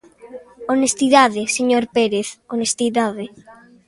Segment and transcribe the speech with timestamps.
[0.73, 3.25] Honestidade, señor Pérez, honestidade.